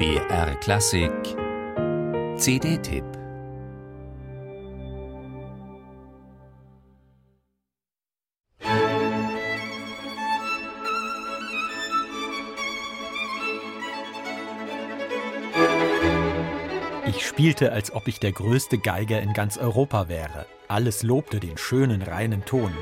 [0.00, 1.12] BR Klassik
[2.38, 3.04] CD-Tipp
[17.06, 20.46] Ich spielte, als ob ich der größte Geiger in ganz Europa wäre.
[20.68, 22.72] Alles lobte den schönen, reinen Ton.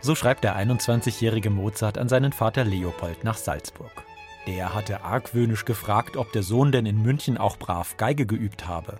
[0.00, 4.04] So schreibt der 21-jährige Mozart an seinen Vater Leopold nach Salzburg.
[4.46, 8.98] Der hatte argwöhnisch gefragt, ob der Sohn denn in München auch brav Geige geübt habe.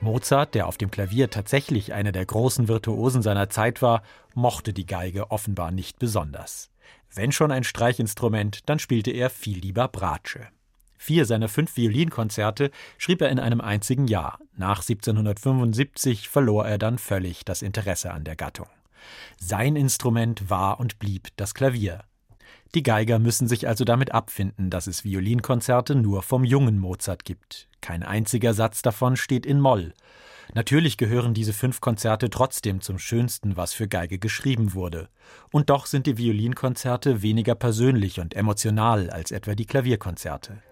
[0.00, 4.02] Mozart, der auf dem Klavier tatsächlich einer der großen Virtuosen seiner Zeit war,
[4.34, 6.70] mochte die Geige offenbar nicht besonders.
[7.14, 10.48] Wenn schon ein Streichinstrument, dann spielte er viel lieber Bratsche.
[10.98, 14.38] Vier seiner fünf Violinkonzerte schrieb er in einem einzigen Jahr.
[14.56, 18.68] Nach 1775 verlor er dann völlig das Interesse an der Gattung.
[19.38, 22.04] Sein Instrument war und blieb das Klavier.
[22.74, 27.68] Die Geiger müssen sich also damit abfinden, dass es Violinkonzerte nur vom jungen Mozart gibt.
[27.80, 29.94] Kein einziger Satz davon steht in Moll.
[30.54, 35.08] Natürlich gehören diese fünf Konzerte trotzdem zum Schönsten, was für Geige geschrieben wurde.
[35.52, 40.62] Und doch sind die Violinkonzerte weniger persönlich und emotional als etwa die Klavierkonzerte.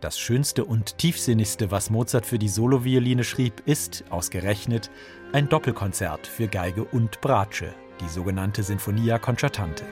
[0.00, 4.90] Das Schönste und Tiefsinnigste, was Mozart für die Solovioline schrieb, ist, ausgerechnet,
[5.32, 9.84] ein Doppelkonzert für Geige und Bratsche, die sogenannte Sinfonia Concertante.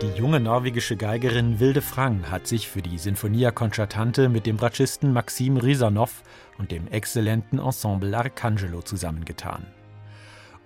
[0.00, 5.12] Die junge norwegische Geigerin Wilde Frang hat sich für die Sinfonia Concertante mit dem Bratschisten
[5.12, 6.22] Maxim Risanov
[6.56, 9.66] und dem exzellenten Ensemble Arcangelo zusammengetan.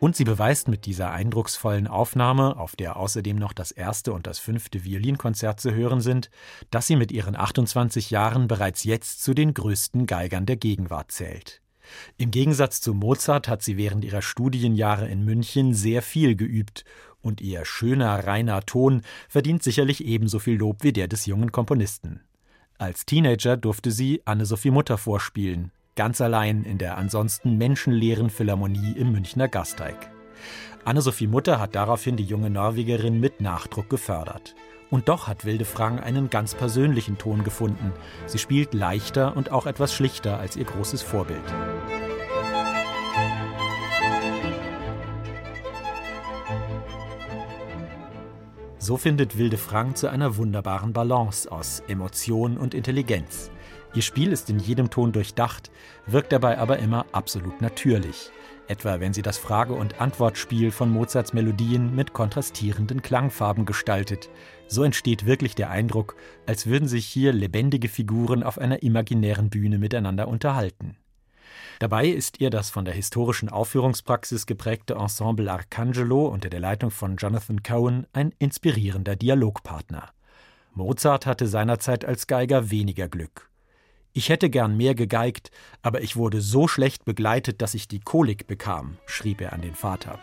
[0.01, 4.39] Und sie beweist mit dieser eindrucksvollen Aufnahme, auf der außerdem noch das erste und das
[4.39, 6.29] fünfte Violinkonzert zu hören sind,
[6.71, 11.63] dass sie mit ihren 28 Jahren bereits jetzt zu den größten Geigern der Gegenwart zählt.
[12.19, 16.85] Im Gegensatz zu Mozart hat sie während ihrer Studienjahre in München sehr viel geübt
[17.23, 22.21] und ihr schöner, reiner Ton verdient sicherlich ebenso viel Lob wie der des jungen Komponisten.
[22.79, 29.13] Als Teenager durfte sie Anne-Sophie Mutter vorspielen, ganz allein in der ansonsten menschenleeren Philharmonie im
[29.13, 30.11] Münchner Gasteig.
[30.85, 34.57] Anne-Sophie Mutter hat daraufhin die junge Norwegerin mit Nachdruck gefördert.
[34.91, 37.93] Und doch hat Wilde Frang einen ganz persönlichen Ton gefunden.
[38.27, 41.41] Sie spielt leichter und auch etwas schlichter als ihr großes Vorbild.
[48.83, 53.49] So findet Wilde Frang zu einer wunderbaren Balance aus Emotion und Intelligenz.
[53.95, 55.71] Ihr Spiel ist in jedem Ton durchdacht,
[56.09, 58.33] wirkt dabei aber immer absolut natürlich.
[58.67, 64.31] Etwa wenn sie das Frage- und Antwortspiel von Mozarts Melodien mit kontrastierenden Klangfarben gestaltet.
[64.67, 66.17] So entsteht wirklich der Eindruck,
[66.47, 70.97] als würden sich hier lebendige Figuren auf einer imaginären Bühne miteinander unterhalten.
[71.79, 77.17] Dabei ist ihr das von der historischen Aufführungspraxis geprägte Ensemble Arcangelo unter der Leitung von
[77.17, 80.11] Jonathan Cohen ein inspirierender Dialogpartner.
[80.75, 83.51] Mozart hatte seinerzeit als Geiger weniger Glück.
[84.15, 85.51] Ich hätte gern mehr gegeigt,
[85.81, 89.75] aber ich wurde so schlecht begleitet, dass ich die Kolik bekam, schrieb er an den
[89.75, 90.19] Vater.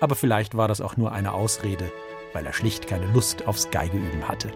[0.00, 1.90] Aber vielleicht war das auch nur eine Ausrede,
[2.32, 4.52] weil er schlicht keine Lust aufs Geigeüben hatte.